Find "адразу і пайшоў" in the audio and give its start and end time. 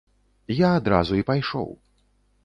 0.77-1.69